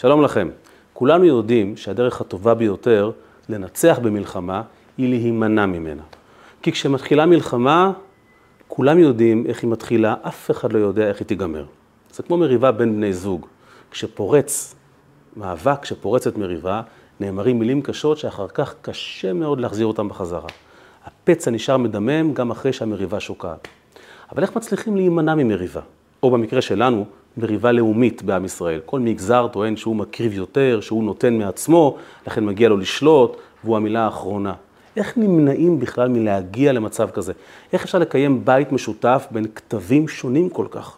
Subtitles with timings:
[0.00, 0.48] שלום לכם.
[0.92, 3.10] כולנו יודעים שהדרך הטובה ביותר
[3.48, 4.62] לנצח במלחמה
[4.98, 6.02] היא להימנע ממנה.
[6.62, 7.92] כי כשמתחילה מלחמה,
[8.68, 11.64] כולם יודעים איך היא מתחילה, אף אחד לא יודע איך היא תיגמר.
[12.12, 13.46] זה כמו מריבה בין בני זוג.
[13.90, 14.74] כשפורץ
[15.36, 16.82] מאבק, כשפורצת מריבה,
[17.20, 20.48] נאמרים מילים קשות שאחר כך קשה מאוד להחזיר אותם בחזרה.
[21.04, 23.68] הפצע נשאר מדמם גם אחרי שהמריבה שוקעת.
[24.32, 25.80] אבל איך מצליחים להימנע ממריבה?
[26.22, 27.06] או במקרה שלנו,
[27.36, 28.80] מריבה לאומית בעם ישראל.
[28.86, 34.04] כל מגזר טוען שהוא מקריב יותר, שהוא נותן מעצמו, לכן מגיע לו לשלוט, והוא המילה
[34.04, 34.54] האחרונה.
[34.96, 37.32] איך נמנעים בכלל מלהגיע למצב כזה?
[37.72, 40.96] איך אפשר לקיים בית משותף בין כתבים שונים כל כך?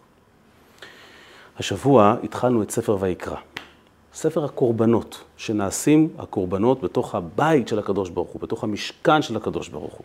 [1.59, 3.37] השבוע התחלנו את ספר ויקרא.
[4.15, 9.95] ספר הקורבנות, שנעשים הקורבנות בתוך הבית של הקדוש ברוך הוא, בתוך המשכן של הקדוש ברוך
[9.95, 10.05] הוא.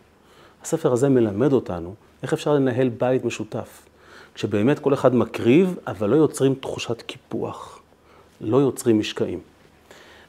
[0.62, 3.82] הספר הזה מלמד אותנו איך אפשר לנהל בית משותף.
[4.36, 7.80] כשבאמת כל אחד מקריב, אבל לא יוצרים תחושת קיפוח,
[8.40, 9.38] לא יוצרים משקעים.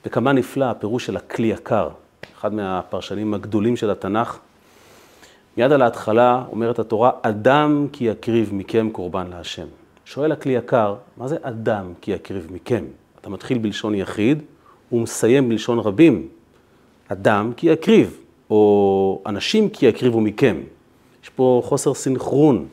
[0.06, 1.90] וכמה נפלא הפירוש של הכלי יקר,
[2.40, 4.38] אחד מהפרשנים הגדולים של התנ"ך.
[5.58, 9.68] מיד על ההתחלה אומרת התורה, אדם כי יקריב מכם קורבן להשם.
[10.06, 12.86] שואל הכלי יקר, מה זה אדם כי יקריב מכם?
[13.22, 14.42] אתה מתחיל בלשון יחיד
[14.92, 16.28] ומסיים בלשון רבים.
[17.08, 18.18] אדם כי יקריב,
[18.50, 20.58] או אנשים כי יקריבו מכם.
[21.24, 22.68] יש פה חוסר סינכרון.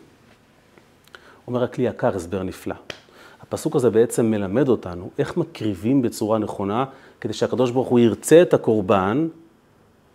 [1.47, 2.75] אומר הכלי יקר, הסבר נפלא.
[3.43, 6.85] הפסוק הזה בעצם מלמד אותנו איך מקריבים בצורה נכונה,
[7.21, 9.29] כדי שהקדוש ברוך הוא ירצה את הקורבן,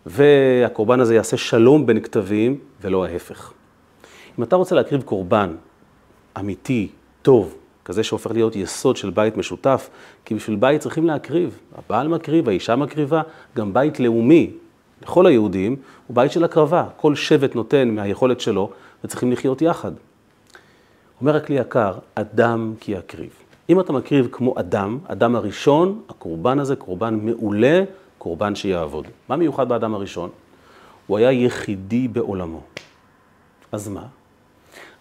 [0.06, 3.54] והקורבן הזה יעשה שלום בין כתבים, ולא ההפך.
[4.40, 5.56] אם אתה רוצה להקריב קורבן
[6.40, 6.88] אמיתי,
[7.22, 9.90] טוב, כזה שהופך להיות יסוד של בית משותף,
[10.26, 11.60] כי בשביל בית צריכים להקריב.
[11.76, 13.22] הבעל מקריב, האישה מקריבה,
[13.56, 14.52] גם בית לאומי,
[15.02, 15.76] לכל היהודים,
[16.08, 16.86] הוא בית של הקרבה.
[16.98, 18.70] כל שבט נותן מהיכולת שלו,
[19.04, 19.92] וצריכים לחיות יחד.
[21.22, 23.30] אומר הכלי יקר, אדם כי יקריב.
[23.70, 27.84] אם אתה מקריב כמו אדם, אדם הראשון, הקורבן הזה קורבן מעולה,
[28.18, 29.08] קורבן שיעבוד.
[29.30, 30.30] מה מיוחד באדם הראשון?
[31.08, 32.62] הוא היה יחידי בעולמו.
[33.72, 34.06] אז מה?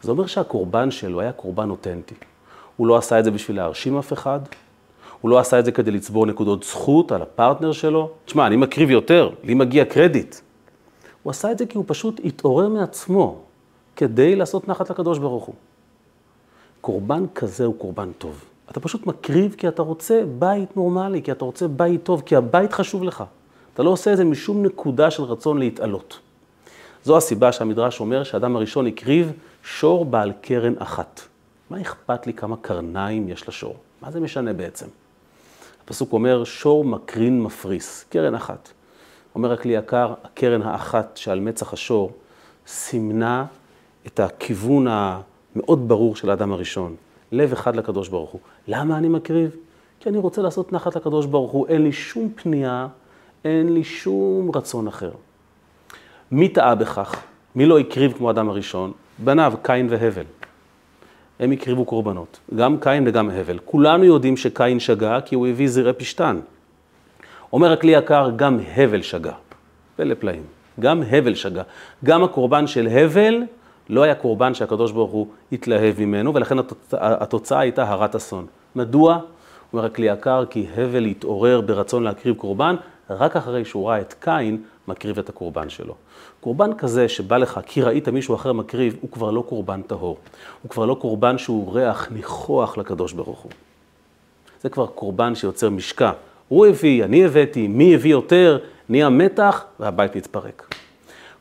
[0.03, 2.15] זה אומר שהקורבן שלו היה קורבן אותנטי.
[2.77, 4.41] הוא לא עשה את זה בשביל להרשים אף אחד,
[5.21, 8.11] הוא לא עשה את זה כדי לצבור נקודות זכות על הפרטנר שלו.
[8.25, 10.37] תשמע, אני מקריב יותר, לי מגיע קרדיט.
[11.23, 13.39] הוא עשה את זה כי הוא פשוט התעורר מעצמו
[13.97, 15.55] כדי לעשות נחת לקדוש ברוך הוא.
[16.81, 18.45] קורבן כזה הוא קורבן טוב.
[18.71, 22.73] אתה פשוט מקריב כי אתה רוצה בית נורמלי, כי אתה רוצה בית טוב, כי הבית
[22.73, 23.25] חשוב לך.
[23.75, 26.19] אתה לא עושה את זה משום נקודה של רצון להתעלות.
[27.05, 31.21] זו הסיבה שהמדרש אומר שאדם הראשון הקריב שור בעל קרן אחת.
[31.71, 33.77] מה אכפת לי כמה קרניים יש לשור?
[34.03, 34.87] מה זה משנה בעצם?
[35.85, 38.69] הפסוק אומר, שור מקרין מפריס, קרן אחת.
[39.35, 42.13] אומר הכלי יקר, הקרן האחת שעל מצח השור
[42.67, 43.45] סימנה
[44.07, 44.87] את הכיוון
[45.57, 46.95] המאוד ברור של האדם הראשון.
[47.33, 48.41] לב אחד לקדוש ברוך הוא.
[48.69, 49.57] למה אני מקריב?
[50.01, 51.67] כי אני רוצה לעשות נחת לקדוש ברוך הוא.
[51.67, 52.87] אין לי שום פנייה,
[53.45, 55.11] אין לי שום רצון אחר.
[56.31, 57.23] מי טעה בכך?
[57.55, 58.93] מי לא הקריב כמו האדם הראשון?
[59.19, 60.25] בניו, קין והבל.
[61.41, 63.59] הם הקריבו קורבנות, גם קין וגם הבל.
[63.65, 66.41] כולנו יודעים שקין שגה כי הוא הביא זרעי פשתן.
[67.53, 69.33] אומר הכלי יקר, גם הבל שגה.
[69.97, 70.43] פלא פלאים.
[70.81, 71.63] גם הבל שגה.
[72.05, 73.43] גם הקורבן של הבל
[73.89, 76.57] לא היה קורבן שהקדוש ברוך הוא התלהב ממנו, ולכן
[76.93, 78.47] התוצאה הייתה הרת אסון.
[78.77, 79.19] מדוע?
[79.73, 82.77] אומר הכלי יקר, כי הבל התעורר ברצון להקריב קורבן,
[83.11, 85.95] רק אחרי שהוא ראה את קין מקריב את הקורבן שלו.
[86.41, 90.17] קורבן כזה שבא לך כי ראית מישהו אחר מקריב, הוא כבר לא קורבן טהור.
[90.63, 93.53] הוא כבר לא קורבן שהוא ריח ניחוח לקדוש ברוך הוא.
[94.63, 96.11] זה כבר קורבן שיוצר משקע.
[96.49, 100.68] הוא הביא, אני הבאתי, מי הביא יותר, נהיה מתח והבית מתפרק.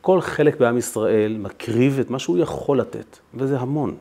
[0.08, 3.96] כל חלק בעם ישראל מקריב את מה שהוא יכול לתת, וזה המון.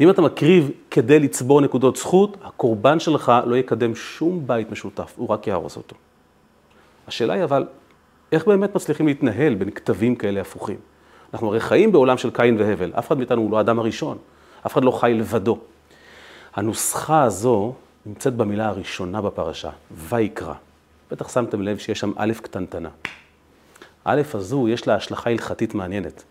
[0.00, 5.28] ואם אתה מקריב כדי לצבור נקודות זכות, הקורבן שלך לא יקדם שום בית משותף, הוא
[5.28, 5.96] רק יהרוס אותו.
[7.08, 7.66] השאלה היא אבל,
[8.32, 10.76] איך באמת מצליחים להתנהל בין כתבים כאלה הפוכים?
[11.34, 14.18] אנחנו הרי חיים בעולם של קין והבל, אף אחד מאיתנו הוא לא האדם הראשון,
[14.66, 15.58] אף אחד לא חי לבדו.
[16.54, 17.74] הנוסחה הזו
[18.06, 20.54] נמצאת במילה הראשונה בפרשה, ויקרא.
[21.10, 22.88] בטח שמתם לב שיש שם א' קטנטנה.
[24.04, 26.24] א' הזו, יש לה השלכה הלכתית מעניינת.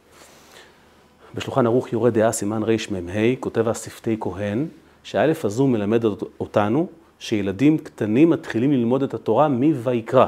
[1.35, 4.67] בשולחן ערוך יורה דעה, סימן רמ"ה, כותב השפתי כהן,
[5.03, 6.03] שהאלף הזו מלמד
[6.39, 6.87] אותנו
[7.19, 10.27] שילדים קטנים מתחילים ללמוד את התורה מויקרא.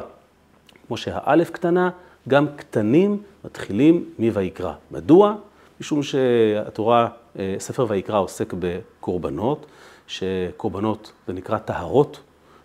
[0.88, 1.90] כמו שהאלף קטנה,
[2.28, 4.74] גם קטנים מתחילים מויקרא.
[4.92, 5.36] מדוע?
[5.82, 7.08] משום שהתורה,
[7.40, 9.66] אה, ספר ויקרא עוסק בקורבנות,
[10.08, 12.20] שקורבנות זה נקרא טהרות,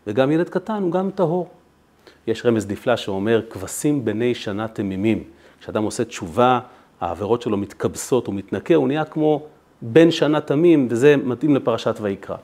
[0.07, 1.49] וגם ילד קטן הוא גם טהור.
[2.27, 5.25] יש רמז נפלא שאומר, כבשים בני שנה תמימים.
[5.61, 6.61] כשאדם עושה תשובה,
[7.01, 9.43] העבירות שלו מתקבסות, הוא מתנקה, הוא נהיה כמו
[9.83, 12.37] בן שנה תמים, וזה מתאים לפרשת ויקרא.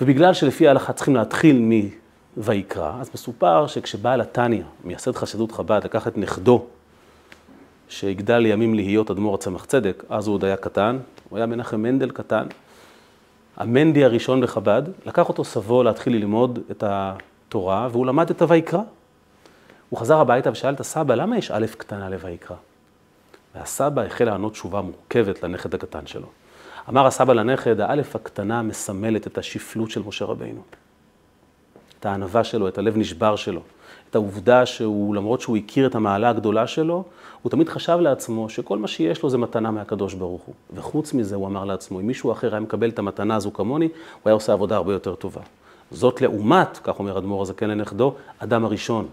[0.00, 6.18] ובגלל שלפי ההלכה צריכים להתחיל מ"ויקרא", אז מסופר שכשבעל התניא, מייסד חסידות חב"ד, לקח את
[6.18, 6.64] נכדו,
[7.88, 10.98] שיגדל לימים להיות אדמו"ר הצמח צדק, אז הוא עוד היה קטן,
[11.28, 12.46] הוא היה מנחם מנדל קטן,
[13.56, 16.84] המנדי הראשון בחב"ד, לקח אותו סבו להתחיל ללמוד את
[17.50, 18.80] התורה, והוא למד את הויקרא.
[19.88, 22.56] הוא חזר הביתה ושאל את הסבא, למה יש א' קטנה לויקרא?
[23.54, 26.26] והסבא החל לענות תשובה מורכבת לנכד הקטן שלו.
[26.88, 30.60] אמר הסבא לנכד, האלף הקטנה מסמלת את השפלות של משה רבינו.
[32.00, 33.60] את הענווה שלו, את הלב נשבר שלו,
[34.10, 37.04] את העובדה שהוא, למרות שהוא הכיר את המעלה הגדולה שלו,
[37.42, 40.54] הוא תמיד חשב לעצמו שכל מה שיש לו זה מתנה מהקדוש ברוך הוא.
[40.74, 44.20] וחוץ מזה, הוא אמר לעצמו, אם מישהו אחר היה מקבל את המתנה הזו כמוני, הוא
[44.24, 45.40] היה עושה עבודה הרבה יותר טובה.
[45.90, 49.08] זאת לעומת, כך אומר אדמו"ר הזקן לנכדו, אדם הראשון,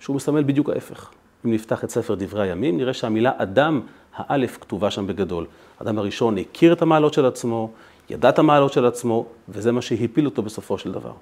[0.00, 1.10] שהוא מסמל בדיוק ההפך.
[1.44, 3.80] אם נפתח את ספר דברי הימים, נראה שהמילה אדם,
[4.14, 5.46] האלף, כתובה שם בגדול.
[5.78, 7.70] אדם הראשון הכיר את המעלות של עצמו,
[8.10, 11.12] ידע את המעלות של עצמו, וזה מה שהפיל אותו בסופו של דבר.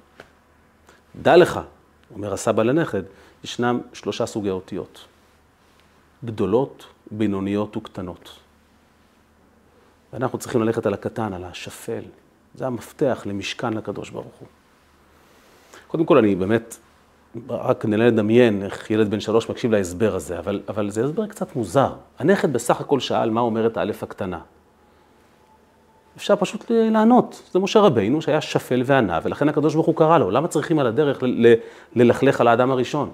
[1.23, 1.61] דע לך,
[2.15, 3.03] אומר הסבא לנכד,
[3.45, 5.05] ישנם שלושה סוגי אותיות.
[6.25, 8.39] גדולות, בינוניות וקטנות.
[10.13, 12.03] ואנחנו צריכים ללכת על הקטן, על השפל.
[12.55, 14.49] זה המפתח למשכן לקדוש ברוך הוא.
[15.89, 16.77] קודם כל, אני באמת
[17.49, 21.57] רק נראה לדמיין איך ילד בן שלוש מקשיב להסבר הזה, אבל, אבל זה הסבר קצת
[21.57, 21.93] מוזר.
[22.19, 24.39] הנכד בסך הכל שאל מה אומרת האלף הקטנה.
[26.17, 30.31] אפשר פשוט לענות, זה משה רבינו שהיה שפל וענה, ולכן הקדוש ברוך הוא קרא לו.
[30.31, 31.23] למה צריכים על הדרך
[31.95, 33.11] ללכלך על האדם הראשון?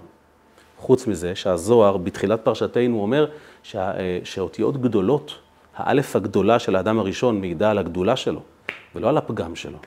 [0.78, 3.26] חוץ מזה שהזוהר בתחילת פרשתנו אומר
[3.62, 3.92] שה,
[4.24, 5.38] שאותיות גדולות,
[5.76, 8.40] האלף הגדולה של האדם הראשון מעידה על הגדולה שלו,
[8.94, 9.78] ולא על הפגם שלו.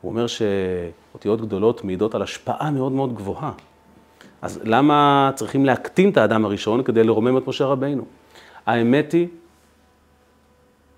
[0.00, 3.52] הוא אומר שאותיות גדולות מעידות על השפעה מאוד מאוד גבוהה.
[4.42, 8.04] אז למה צריכים להקטין את האדם הראשון כדי לרומם את משה רבינו?
[8.66, 9.28] האמת היא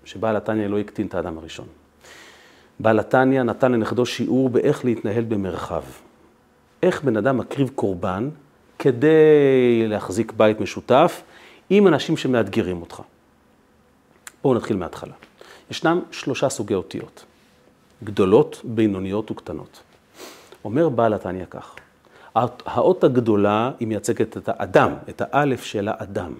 [0.05, 1.67] שבעל התניא לא הקטין את האדם הראשון.
[2.79, 5.83] בעל התניא נתן לנכדו שיעור באיך להתנהל במרחב.
[6.83, 8.29] איך בן אדם מקריב קורבן
[8.79, 11.23] כדי להחזיק בית משותף
[11.69, 13.01] עם אנשים שמאתגרים אותך.
[14.43, 15.13] בואו נתחיל מההתחלה.
[15.69, 17.25] ישנם שלושה סוגי אותיות.
[18.03, 19.79] גדולות, בינוניות וקטנות.
[20.65, 21.75] אומר בעל התניא כך,
[22.65, 26.33] האות הגדולה היא מייצגת את האדם, את האלף של האדם.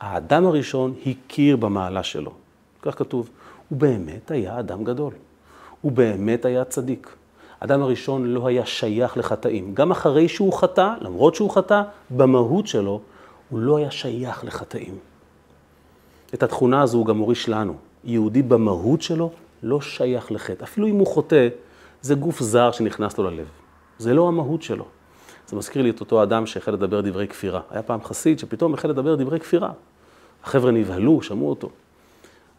[0.00, 2.32] האדם הראשון הכיר במעלה שלו,
[2.82, 3.30] כך כתוב,
[3.68, 5.12] הוא באמת היה אדם גדול,
[5.80, 7.16] הוא באמת היה צדיק.
[7.60, 9.74] האדם הראשון לא היה שייך לחטאים.
[9.74, 13.00] גם אחרי שהוא חטא, למרות שהוא חטא, במהות שלו,
[13.50, 14.98] הוא לא היה שייך לחטאים.
[16.34, 17.74] את התכונה הזו הוא גם מוריש לנו.
[18.04, 19.30] יהודי במהות שלו
[19.62, 20.64] לא שייך לחטא.
[20.64, 21.48] אפילו אם הוא חוטא,
[22.02, 23.46] זה גוף זר שנכנס לו ללב.
[23.98, 24.84] זה לא המהות שלו.
[25.46, 27.60] זה מזכיר לי את אותו אדם שהחל לדבר דברי כפירה.
[27.70, 29.72] היה פעם חסיד שפתאום החל לדבר דברי כפירה.
[30.44, 31.70] החבר'ה נבהלו, שמעו אותו.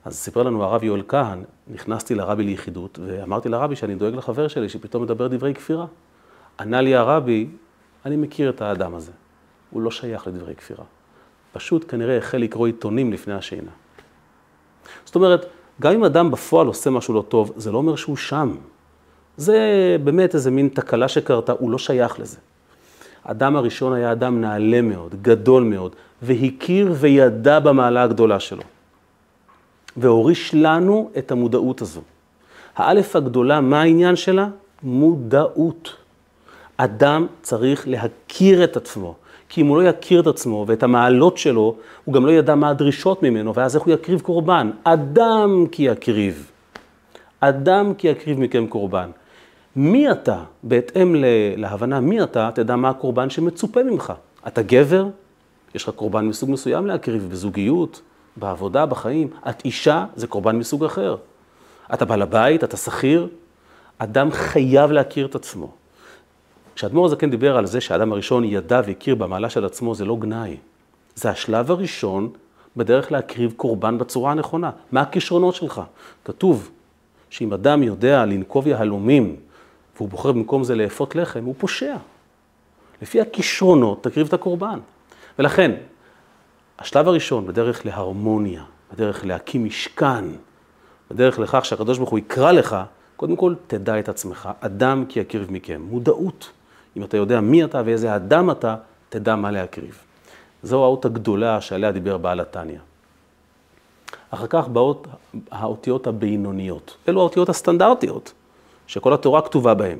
[0.05, 4.69] אז סיפר לנו הרב יואל כהן, נכנסתי לרבי ליחידות, ואמרתי לרבי שאני דואג לחבר שלי
[4.69, 5.85] שפתאום מדבר דברי כפירה.
[6.59, 7.47] ענה לי הרבי,
[8.05, 9.11] אני מכיר את האדם הזה,
[9.71, 10.83] הוא לא שייך לדברי כפירה.
[11.53, 13.71] פשוט כנראה החל לקרוא עיתונים לפני השינה.
[15.11, 15.45] זאת אומרת,
[15.81, 18.55] גם אם אדם בפועל עושה משהו לא טוב, זה לא אומר שהוא שם.
[19.37, 19.57] זה
[20.03, 22.37] באמת איזה מין תקלה שקרתה, הוא לא שייך לזה.
[23.25, 28.63] האדם הראשון היה אדם נעלה מאוד, גדול מאוד, והכיר וידע במעלה הגדולה שלו.
[29.97, 32.01] והוריש לנו את המודעות הזו.
[32.75, 34.47] האלף הגדולה, מה העניין שלה?
[34.83, 35.95] מודעות.
[36.77, 39.15] אדם צריך להכיר את עצמו,
[39.51, 42.69] כי אם הוא לא יכיר את עצמו ואת המעלות שלו, הוא גם לא ידע מה
[42.69, 44.71] הדרישות ממנו, ואז איך הוא יקריב קורבן?
[44.83, 46.51] אדם כי יקריב.
[47.39, 49.09] אדם כי יקריב מכם קורבן.
[49.75, 51.15] מי אתה, בהתאם
[51.57, 54.13] להבנה מי אתה, תדע מה הקורבן שמצופה ממך.
[54.47, 55.07] אתה גבר?
[55.75, 58.01] יש לך קורבן מסוג מסוים להקריב, בזוגיות,
[58.37, 59.27] בעבודה, בחיים.
[59.49, 61.15] את אישה, זה קורבן מסוג אחר.
[61.93, 63.27] אתה בעל הבית, אתה שכיר.
[63.97, 65.80] אדם חייב להכיר את עצמו.
[66.81, 70.57] כשאדמו"ר הזקן דיבר על זה שהאדם הראשון ידע והכיר במעלה של עצמו, זה לא גנאי.
[71.15, 72.29] זה השלב הראשון
[72.77, 74.71] בדרך להקריב קורבן בצורה הנכונה.
[74.91, 75.81] מה הכישרונות שלך?
[76.25, 76.71] כתוב
[77.29, 79.35] שאם אדם יודע לנקוב יהלומים,
[79.95, 81.95] והוא בוחר במקום זה לאפות לחם, הוא פושע.
[83.01, 84.79] לפי הכישרונות תקריב את הקורבן.
[85.39, 85.71] ולכן,
[86.79, 90.25] השלב הראשון בדרך להרמוניה, בדרך להקים משכן,
[91.11, 92.77] בדרך לכך שהקדוש ברוך הוא יקרא לך,
[93.15, 96.51] קודם כל תדע את עצמך, אדם כי יקריב מכם, מודעות.
[96.97, 98.75] אם אתה יודע מי אתה ואיזה אדם אתה,
[99.09, 99.97] תדע מה להקריב.
[100.63, 102.79] זו האות הגדולה שעליה דיבר בעל התניא.
[104.29, 105.07] אחר כך באות
[105.51, 106.97] האותיות הבינוניות.
[107.09, 108.33] אלו האותיות הסטנדרטיות,
[108.87, 109.99] שכל התורה כתובה בהן.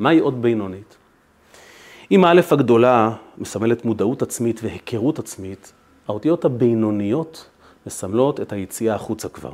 [0.00, 0.96] מהי אות בינונית?
[2.10, 5.72] אם האלף הגדולה מסמלת מודעות עצמית והיכרות עצמית,
[6.08, 7.48] האותיות הבינוניות
[7.86, 9.52] מסמלות את היציאה החוצה כבר.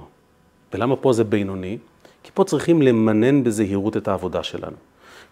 [0.75, 1.79] ולמה פה זה בינוני?
[2.23, 4.77] כי פה צריכים למנן בזהירות את העבודה שלנו.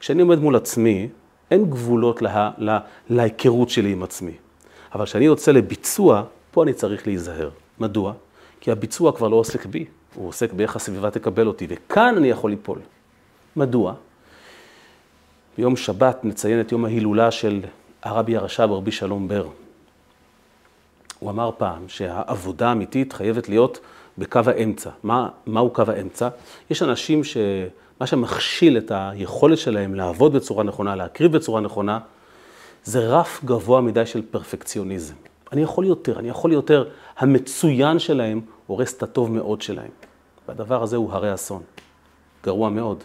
[0.00, 1.08] כשאני עומד מול עצמי,
[1.50, 2.78] אין גבולות לה, לה,
[3.10, 4.32] להיכרות שלי עם עצמי.
[4.94, 7.50] אבל כשאני יוצא לביצוע, פה אני צריך להיזהר.
[7.80, 8.12] מדוע?
[8.60, 12.50] כי הביצוע כבר לא עוסק בי, הוא עוסק באיך הסביבה תקבל אותי, וכאן אני יכול
[12.50, 12.78] ליפול.
[13.56, 13.94] מדוע?
[15.58, 17.60] ביום שבת נציין את יום ההילולה של
[18.02, 19.46] הרבי הרש"ב, רבי שלום בר.
[21.18, 23.80] הוא אמר פעם שהעבודה האמיתית חייבת להיות
[24.18, 24.90] בקו האמצע.
[25.02, 26.28] מה, מהו קו האמצע?
[26.70, 27.24] יש אנשים
[27.98, 31.98] שמה שמכשיל את היכולת שלהם לעבוד בצורה נכונה, להקריב בצורה נכונה,
[32.84, 35.14] זה רף גבוה מדי של פרפקציוניזם.
[35.52, 36.88] אני יכול יותר, אני יכול יותר.
[37.18, 39.90] המצוין שלהם הורס את הטוב מאוד שלהם.
[40.48, 41.62] והדבר הזה הוא הרי אסון.
[42.44, 43.04] גרוע מאוד.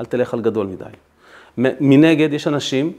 [0.00, 0.84] אל תלך על גדול מדי.
[1.80, 2.92] מנגד, יש אנשים,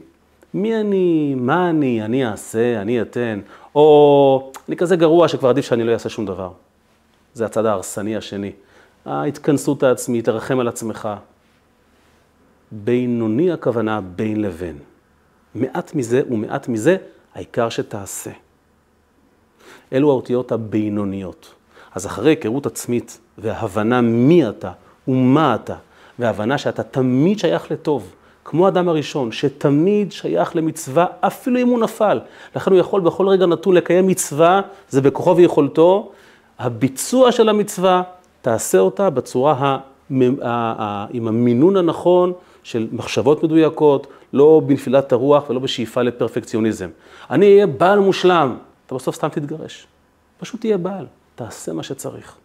[0.53, 3.39] מי אני, מה אני, אני אעשה, אני אתן,
[3.75, 6.51] או אני כזה גרוע שכבר עדיף שאני לא אעשה שום דבר.
[7.33, 8.51] זה הצד ההרסני השני.
[9.05, 11.09] ההתכנסות העצמית, לרחם על עצמך.
[12.71, 14.77] בינוני הכוונה בין לבין.
[15.55, 16.97] מעט מזה ומעט מזה,
[17.35, 18.31] העיקר שתעשה.
[19.93, 21.53] אלו האותיות הבינוניות.
[21.95, 24.71] אז אחרי היכרות עצמית והבנה מי אתה
[25.07, 25.75] ומה אתה,
[26.19, 28.13] והבנה שאתה תמיד שייך לטוב,
[28.45, 32.19] כמו האדם הראשון, שתמיד שייך למצווה, אפילו אם הוא נפל.
[32.55, 36.11] לכן הוא יכול בכל רגע נתון לקיים מצווה, זה בכוחו ויכולתו.
[36.59, 38.03] הביצוע של המצווה,
[38.45, 39.79] תעשה אותה בצורה.
[41.09, 42.33] עם המינון הנכון
[42.63, 46.89] של מחשבות מדויקות, לא בנפילת הרוח ולא בשאיפה לפרפקציוניזם.
[47.29, 49.87] אני אהיה בעל מושלם, אתה בסוף סתם תתגרש.
[50.39, 52.35] פשוט תהיה בעל, תעשה מה שצריך.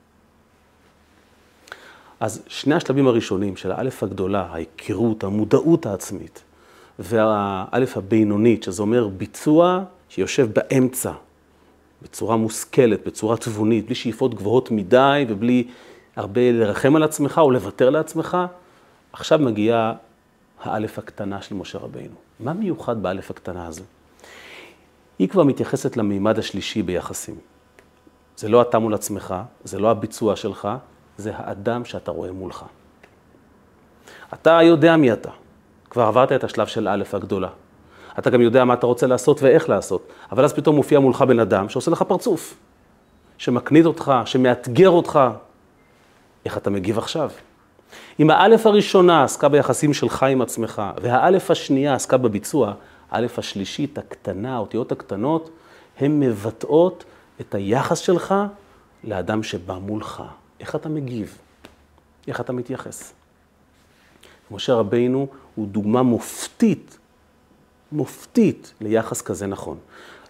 [2.20, 6.42] אז שני השלבים הראשונים של האלף הגדולה, ההיכרות, המודעות העצמית,
[6.98, 11.12] והאלף הבינונית, שזה אומר ביצוע שיושב באמצע,
[12.02, 15.66] בצורה מושכלת, בצורה תבונית, בלי שאיפות גבוהות מדי ובלי
[16.16, 18.36] הרבה לרחם על עצמך או לוותר לעצמך,
[19.12, 19.92] עכשיו מגיעה
[20.62, 22.14] האלף הקטנה של משה רבינו.
[22.40, 23.82] מה מיוחד באלף הקטנה הזו?
[25.18, 27.34] היא כבר מתייחסת למימד השלישי ביחסים.
[28.36, 30.68] זה לא אתה מול עצמך, זה לא הביצוע שלך,
[31.16, 32.64] זה האדם שאתה רואה מולך.
[34.34, 35.30] אתה יודע מי אתה.
[35.90, 37.48] כבר עברת את השלב של א' הגדולה.
[38.18, 41.40] אתה גם יודע מה אתה רוצה לעשות ואיך לעשות, אבל אז פתאום מופיע מולך בן
[41.40, 42.56] אדם שעושה לך פרצוף,
[43.38, 45.20] שמקניט אותך, שמאתגר אותך.
[46.44, 47.30] איך אתה מגיב עכשיו?
[48.20, 52.74] אם האלף הראשונה עסקה ביחסים שלך עם עצמך, והאלף השנייה עסקה בביצוע,
[53.10, 55.50] האלף השלישית, הקטנה, האותיות הקטנות,
[55.98, 57.04] הן מבטאות
[57.40, 58.34] את היחס שלך
[59.04, 60.22] לאדם שבא מולך.
[60.60, 61.38] איך אתה מגיב?
[62.28, 63.12] איך אתה מתייחס?
[64.50, 66.98] משה רבינו הוא דוגמה מופתית,
[67.92, 69.78] מופתית ליחס כזה נכון.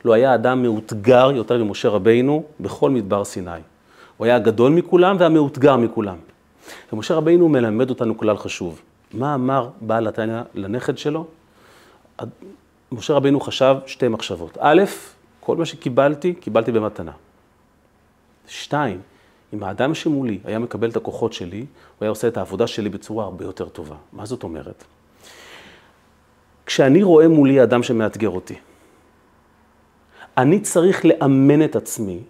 [0.05, 3.51] לא היה אדם מאותגר יותר ממשה רבינו בכל מדבר סיני.
[4.21, 6.17] הוא היה הגדול מכולם והמאותגר מכולם.
[6.93, 8.81] ומשה רבינו מלמד אותנו כלל חשוב.
[9.15, 11.27] מה אמר בעל התניא לנכד שלו?
[12.93, 14.59] משה רבינו חשב שתי מחשבות.
[14.61, 14.83] א',
[15.41, 17.13] כל מה שקיבלתי, קיבלתי במתנה.
[18.47, 19.01] שתיים,
[19.53, 21.67] אם האדם שמולי היה מקבל את הכוחות שלי, הוא
[22.01, 23.97] היה עושה את העבודה שלי בצורה הרבה יותר טובה.
[24.13, 24.85] מה זאת אומרת?
[26.67, 28.55] כשאני רואה מולי אדם שמאתגר אותי,
[30.37, 32.21] אני צריך לאמן את עצמי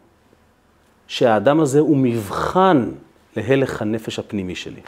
[1.11, 2.88] שהאדם הזה הוא מבחן
[3.37, 4.81] להלך הנפש הפנימי שלי.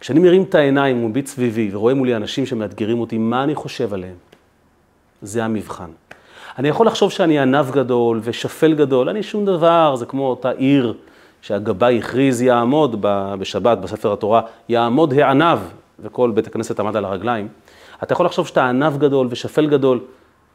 [0.00, 4.14] כשאני מרים את העיניים ומביט סביבי ורואה מולי אנשים שמאתגרים אותי, מה אני חושב עליהם?
[5.22, 5.90] זה המבחן.
[6.58, 10.94] אני יכול לחשוב שאני ענב גדול ושפל גדול, אני שום דבר, זה כמו אותה עיר
[11.42, 12.96] שהגבאי הכריז יעמוד
[13.38, 15.58] בשבת, בספר התורה, יעמוד הענב,
[16.00, 17.48] וכל בית הכנסת עמד על הרגליים.
[18.02, 20.00] אתה יכול לחשוב שאתה ענב גדול ושפל גדול,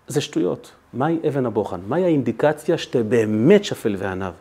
[0.08, 0.72] זה שטויות.
[0.94, 1.80] מהי אבן הבוחן?
[1.88, 4.34] מהי האינדיקציה שאתה באמת שפל וענב?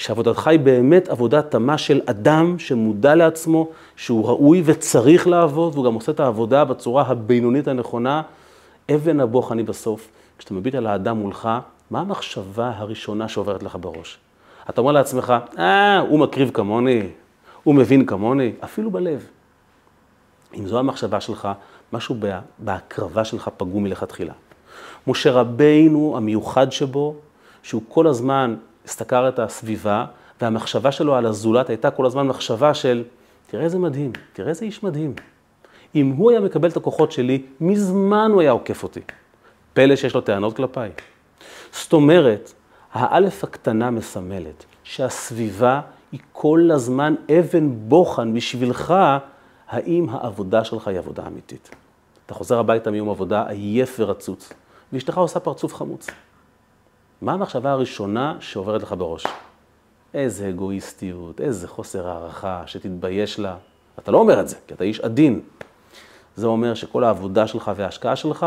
[0.00, 5.94] שעבודתך היא באמת עבודה תמה של אדם שמודע לעצמו, שהוא ראוי וצריך לעבוד, והוא גם
[5.94, 8.22] עושה את העבודה בצורה הבינונית הנכונה.
[8.94, 11.48] אבן הבוחן היא בסוף, כשאתה מביט על האדם מולך,
[11.90, 14.18] מה המחשבה הראשונה שעוברת לך בראש?
[14.70, 17.02] אתה אומר לעצמך, אה, הוא מקריב כמוני,
[17.62, 19.26] הוא מבין כמוני, אפילו בלב.
[20.54, 21.48] אם זו המחשבה שלך,
[21.92, 22.16] משהו
[22.58, 24.32] בהקרבה שלך פגום מלכתחילה.
[25.06, 27.14] משה רבינו, המיוחד שבו,
[27.62, 28.54] שהוא כל הזמן
[28.90, 30.04] הסתכר את הסביבה,
[30.40, 33.04] והמחשבה שלו על הזולת הייתה כל הזמן מחשבה של,
[33.46, 35.14] תראה איזה מדהים, תראה איזה איש מדהים.
[35.94, 39.00] אם הוא היה מקבל את הכוחות שלי, מזמן הוא היה עוקף אותי.
[39.72, 40.90] פלא שיש לו טענות כלפיי.
[41.72, 42.52] זאת אומרת,
[42.92, 45.80] האלף הקטנה מסמלת שהסביבה
[46.12, 48.94] היא כל הזמן אבן בוחן בשבילך,
[49.68, 51.70] האם העבודה שלך היא עבודה אמיתית.
[52.26, 54.52] אתה חוזר הביתה מיום עבודה עייף ורצוץ,
[54.92, 56.06] ואשתך עושה פרצוף חמוץ.
[57.22, 59.26] מה המחשבה הראשונה שעוברת לך בראש?
[60.14, 63.56] איזה אגואיסטיות, איזה חוסר הערכה, שתתבייש לה.
[63.98, 65.40] אתה לא אומר את זה, כי אתה איש עדין.
[66.36, 68.46] זה אומר שכל העבודה שלך וההשקעה שלך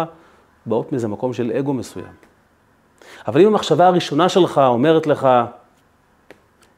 [0.66, 2.14] באות מאיזה מקום של אגו מסוים.
[3.28, 5.28] אבל אם המחשבה הראשונה שלך אומרת לך,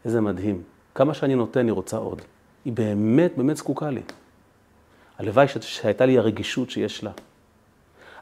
[0.05, 0.63] איזה מדהים,
[0.95, 2.21] כמה שאני נותן, היא רוצה עוד.
[2.65, 4.01] היא באמת באמת זקוקה לי.
[5.17, 7.11] הלוואי שהייתה לי הרגישות שיש לה.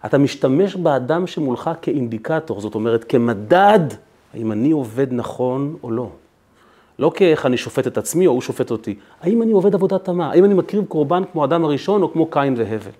[0.05, 3.79] אתה משתמש באדם שמולך כאינדיקטור, זאת אומרת, כמדד,
[4.33, 6.09] האם אני עובד נכון או לא.
[6.99, 10.29] לא כאיך אני שופט את עצמי או הוא שופט אותי, האם אני עובד עבודה תמה,
[10.31, 12.91] האם אני מקריב קורבן כמו אדם הראשון או כמו קין והבל.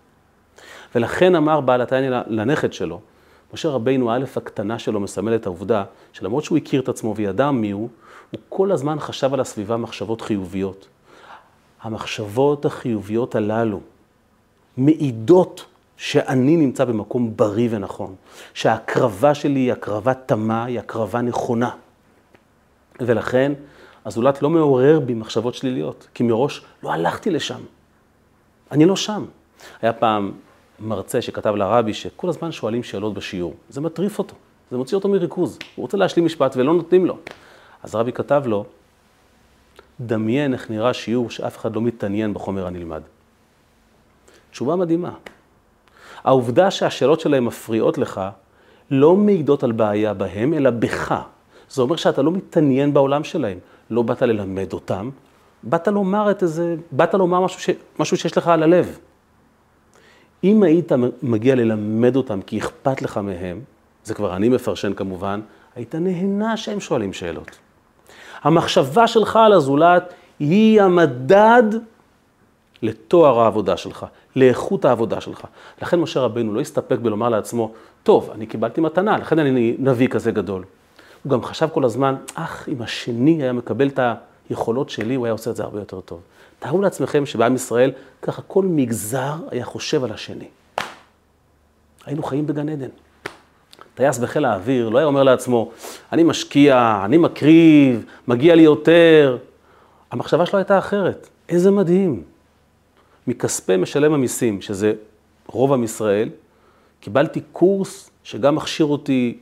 [0.95, 3.00] ולכן אמר בעל התניא לנכד שלו,
[3.53, 5.83] משה רבינו, א' הקטנה שלו מסמל את העובדה
[6.13, 7.89] שלמרות שהוא הכיר את עצמו וידע מי הוא,
[8.31, 10.88] הוא כל הזמן חשב על הסביבה מחשבות חיוביות.
[11.81, 13.79] המחשבות החיוביות הללו
[14.77, 15.65] מעידות
[15.97, 18.15] שאני נמצא במקום בריא ונכון,
[18.53, 21.69] שההקרבה שלי היא הקרבה תמה, היא הקרבה נכונה.
[23.00, 23.53] ולכן
[24.05, 27.59] הזולת לא מעורר בי מחשבות שליליות, כי מראש לא הלכתי לשם.
[28.71, 29.25] אני לא שם.
[29.81, 30.31] היה פעם
[30.79, 33.53] מרצה שכתב לרבי שכל הזמן שואלים שאלות בשיעור.
[33.69, 34.35] זה מטריף אותו,
[34.71, 35.59] זה מוציא אותו מריכוז.
[35.75, 37.17] הוא רוצה להשלים משפט ולא נותנים לו.
[37.83, 38.65] אז רבי כתב לו,
[40.00, 43.01] דמיין איך נראה שיעור שאף אחד לא מתעניין בחומר הנלמד.
[44.51, 45.13] תשובה מדהימה.
[46.24, 48.22] העובדה שהשאלות שלהם מפריעות לך,
[48.92, 51.15] לא מעידות על בעיה בהם, אלא בך.
[51.70, 53.58] זה אומר שאתה לא מתעניין בעולם שלהם.
[53.89, 55.10] לא באת ללמד אותם,
[55.63, 59.00] באת לומר את איזה, באת לומר משהו, ש, משהו שיש לך על הלב.
[60.44, 63.62] אם היית מגיע ללמד אותם כי אכפת לך מהם,
[64.03, 65.42] זה כבר אני מפרשן כמובן,
[65.75, 67.51] היית נהנה שהם שואלים שאלות.
[68.42, 71.63] המחשבה שלך על הזולת היא המדד
[72.82, 75.41] לתואר העבודה שלך, לאיכות העבודה שלך.
[75.81, 77.71] לכן משה רבנו לא הסתפק בלומר לעצמו,
[78.03, 80.63] טוב, אני קיבלתי מתנה, לכן אני נביא כזה גדול.
[81.23, 83.99] הוא גם חשב כל הזמן, אך אם השני היה מקבל את
[84.49, 86.21] היכולות שלי, הוא היה עושה את זה הרבה יותר טוב.
[86.59, 90.47] תארו לעצמכם שבעם ישראל, ככה כל מגזר היה חושב על השני.
[92.05, 92.89] היינו חיים בגן עדן.
[93.96, 95.72] טייס בחיל האוויר לא היה אומר לעצמו,
[96.11, 99.37] אני משקיע, אני מקריב, מגיע לי יותר.
[100.11, 101.29] המחשבה שלו הייתה אחרת.
[101.50, 102.32] איזה מדהים.
[103.27, 104.94] מכספי משלם המיסים, שזה
[105.48, 106.29] רוב עם ישראל,
[107.00, 109.38] קיבלתי קורס שגם מכשיר אותי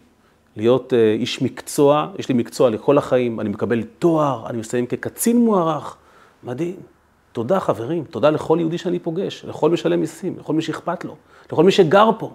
[0.55, 5.37] להיות אה, איש מקצוע, יש לי מקצוע לכל החיים, אני מקבל תואר, אני מסיים כקצין
[5.37, 5.95] מוערך,
[6.43, 6.75] מדהים.
[7.31, 11.15] תודה חברים, תודה לכל יהודי שאני פוגש, לכל משלם מיסים, לכל מי שאכפת לו,
[11.51, 12.31] לכל מי שגר פה.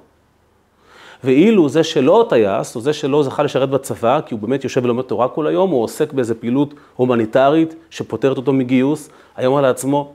[1.25, 5.03] ואילו זה שלא טייס, או זה שלא זכה לשרת בצבא, כי הוא באמת יושב ולומד
[5.03, 10.13] תורה כל היום, או עוסק באיזה פעילות הומניטרית שפוטרת אותו מגיוס, היה אומר לעצמו,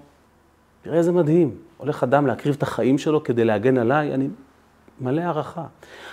[0.81, 4.27] תראה איזה מדהים, הולך אדם להקריב את החיים שלו כדי להגן עליי, אני
[5.01, 5.63] מלא הערכה.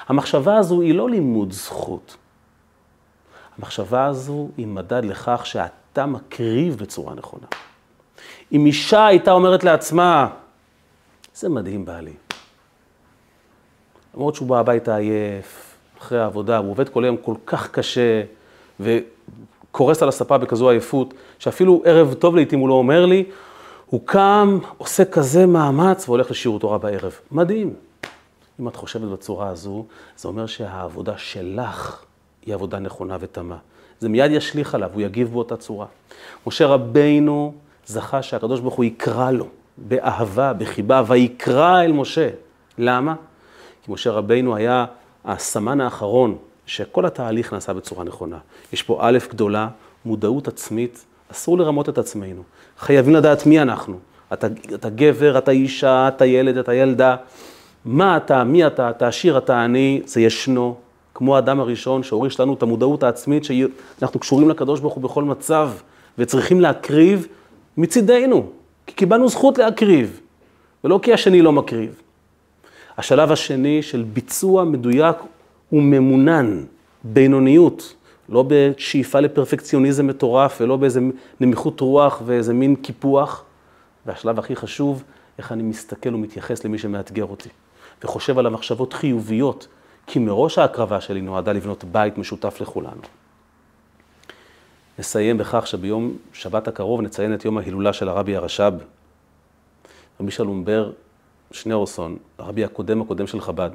[0.09, 2.17] המחשבה הזו היא לא לימוד זכות.
[3.59, 7.47] המחשבה הזו היא מדד לכך שאתה מקריב בצורה נכונה.
[8.53, 10.29] אם אישה הייתה אומרת לעצמה,
[11.35, 12.15] זה מדהים בעלי.
[14.15, 18.23] למרות שהוא בא הביתה עייף, אחרי העבודה, הוא עובד כל היום כל כך קשה,
[18.81, 23.25] וקורס על הספה בכזו עייפות, שאפילו ערב טוב לעיתים הוא לא אומר לי,
[23.91, 27.13] הוא קם, עושה כזה מאמץ והולך לשיעור תורה בערב.
[27.31, 27.75] מדהים.
[28.61, 29.85] אם את חושבת בצורה הזו,
[30.17, 32.05] זה אומר שהעבודה שלך
[32.47, 33.57] היא עבודה נכונה ותמה.
[34.01, 35.87] זה מיד ישליך עליו, הוא יגיב באותה צורה.
[36.47, 37.55] משה רבינו
[37.87, 39.47] זכה שהקדוש ברוך הוא יקרא לו
[39.77, 42.31] באהבה, בחיבה, ויקרא אל משה.
[42.79, 43.15] למה?
[43.83, 44.87] כי משה רבינו היה
[45.25, 48.39] הסמן האחרון שכל התהליך נעשה בצורה נכונה.
[48.73, 49.69] יש פה א' גדולה,
[50.05, 52.43] מודעות עצמית, אסור לרמות את עצמנו.
[52.79, 53.99] חייבים לדעת מי אנחנו.
[54.33, 57.17] אתה, אתה גבר, אתה אישה, אתה ילד, אתה ילדה.
[57.85, 60.75] מה אתה, מי אתה, אתה עשיר, אתה עני, זה ישנו.
[61.15, 65.71] כמו האדם הראשון שהוריש לנו את המודעות העצמית שאנחנו קשורים לקדוש ברוך הוא בכל מצב
[66.19, 67.27] וצריכים להקריב
[67.77, 68.47] מצידנו,
[68.87, 70.21] כי קיבלנו זכות להקריב,
[70.85, 72.03] ולא כי השני לא מקריב.
[72.99, 75.17] השלב השני של ביצוע מדויק
[75.73, 76.65] וממונן,
[77.05, 77.95] בינוניות,
[78.29, 81.01] לא בשאיפה לפרפקציוניזם מטורף ולא באיזה
[81.41, 83.45] נמיכות רוח ואיזה מין קיפוח.
[84.07, 85.03] והשלב הכי חשוב,
[85.39, 87.49] איך אני מסתכל ומתייחס למי שמאתגר אותי.
[88.05, 89.69] וחושב על המחשבות חיוביות,
[90.07, 93.03] כי מראש ההקרבה שלי נועדה לבנות בית משותף לכולנו.
[94.99, 98.73] נסיים בכך שביום שבת הקרוב נציין את יום ההילולה של הרבי הרש"ב,
[100.21, 100.91] רבי שלום בר
[101.51, 103.71] שניאורסון, הרבי הקודם הקודם של חב"ד.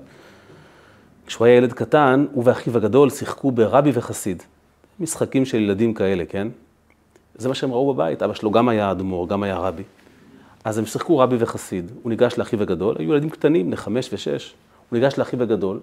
[1.27, 4.43] כשהוא היה ילד קטן, הוא ואחיו הגדול שיחקו ברבי וחסיד.
[4.99, 6.47] משחקים של ילדים כאלה, כן?
[7.35, 9.83] זה מה שהם ראו בבית, אבא שלו גם היה אדמו"ר, גם היה רבי.
[10.63, 14.53] אז הם שיחקו רבי וחסיד, הוא ניגש לאחיו הגדול, היו ילדים קטנים, בני חמש ושש,
[14.89, 15.79] הוא ניגש לאחיו הגדול,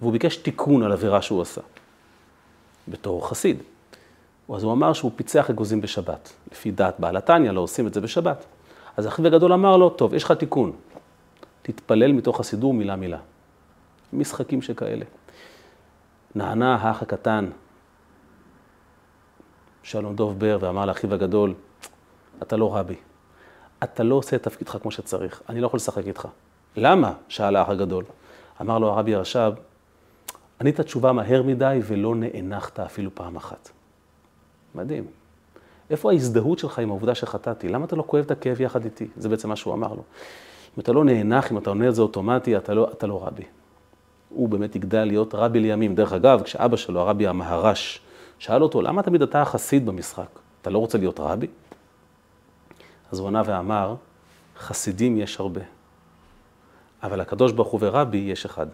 [0.00, 1.60] והוא ביקש תיקון על עבירה שהוא עשה,
[2.88, 3.62] בתור חסיד.
[4.54, 6.32] אז הוא אמר שהוא פיצח אגוזים בשבת.
[6.52, 8.44] לפי דעת בעל התניא לא עושים את זה בשבת.
[8.96, 10.72] אז אחיו הגדול אמר לו, טוב, יש לך תיקון,
[11.62, 13.18] תתפלל מתוך הסידור מילה מילה.
[14.12, 15.04] משחקים שכאלה.
[16.34, 17.50] נענה האח הקטן,
[19.82, 21.54] שלום דוב בר, ואמר לאחיו הגדול,
[22.42, 22.96] אתה לא רבי,
[23.82, 26.28] אתה לא עושה את תפקידך כמו שצריך, אני לא יכול לשחק איתך.
[26.76, 27.12] למה?
[27.28, 28.04] שאל האח הגדול.
[28.60, 29.52] אמר לו הרבי הרש"ב,
[30.60, 33.70] ענית תשובה מהר מדי ולא נאנחת אפילו פעם אחת.
[34.74, 35.06] מדהים.
[35.90, 37.68] איפה ההזדהות שלך עם העובדה שחטאתי?
[37.68, 39.08] למה אתה לא כואב את הכאב יחד איתי?
[39.16, 40.02] זה בעצם מה שהוא אמר לו.
[40.76, 43.44] אם אתה לא נאנח, אם אתה עונה את זה אוטומטי, אתה לא, אתה לא רבי.
[44.28, 45.94] הוא באמת יגדל להיות רבי לימים.
[45.94, 48.00] דרך אגב, כשאבא שלו, הרבי המהר"ש,
[48.38, 50.28] שאל אותו, למה תמיד אתה החסיד במשחק?
[50.62, 51.46] אתה לא רוצה להיות רבי?
[53.12, 53.94] אז הוא ענה ואמר,
[54.58, 55.60] חסידים יש הרבה,
[57.02, 58.66] אבל הקדוש ברוך הוא ורבי יש אחד.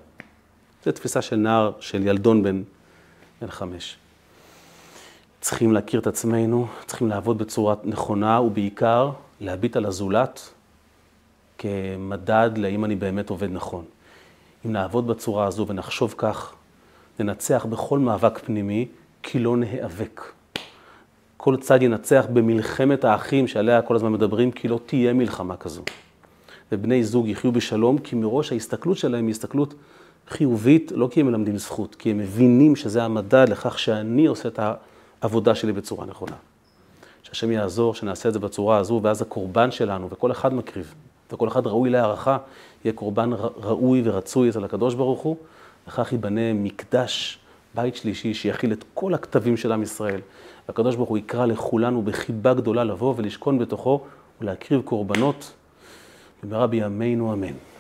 [0.84, 2.62] זו תפיסה של נער, של ילדון בן,
[3.40, 3.96] בן חמש.
[5.40, 10.50] צריכים להכיר את עצמנו, צריכים לעבוד בצורה נכונה, ובעיקר להביט על הזולת
[11.58, 13.84] כמדד לאם אני באמת עובד נכון.
[14.66, 16.52] אם נעבוד בצורה הזו ונחשוב כך,
[17.20, 18.88] ננצח בכל מאבק פנימי,
[19.22, 20.22] כי לא נאבק.
[21.36, 25.82] כל צד ינצח במלחמת האחים שעליה כל הזמן מדברים, כי לא תהיה מלחמה כזו.
[26.72, 29.74] ובני זוג יחיו בשלום, כי מראש ההסתכלות שלהם היא הסתכלות
[30.28, 34.60] חיובית, לא כי הם מלמדים זכות, כי הם מבינים שזה המדד לכך שאני עושה את
[35.22, 36.36] העבודה שלי בצורה נכונה.
[37.22, 40.94] שהשם יעזור, שנעשה את זה בצורה הזו, ואז הקורבן שלנו, וכל אחד מקריב,
[41.32, 42.38] וכל אחד ראוי להערכה,
[42.84, 45.36] יהיה קורבן ראוי ורצוי אצל הקדוש ברוך הוא,
[45.88, 47.38] וכך ייבנה מקדש,
[47.74, 50.20] בית שלישי, שיכיל את כל הכתבים של עם ישראל.
[50.68, 54.00] והקדוש ברוך הוא יקרא לכולנו בחיבה גדולה לבוא ולשכון בתוכו
[54.40, 55.52] ולהקריב קורבנות
[56.42, 57.73] במהרה בימינו אמן.